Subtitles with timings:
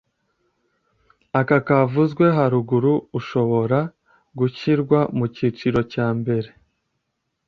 [1.39, 3.79] Aka kavuzwe haruguru ushobora
[4.39, 6.49] gushyirwa mu cyiciro cya mbere